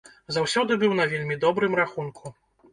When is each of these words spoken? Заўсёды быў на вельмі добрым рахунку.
Заўсёды 0.37 0.77
быў 0.85 0.97
на 1.01 1.07
вельмі 1.13 1.39
добрым 1.45 1.81
рахунку. 1.85 2.37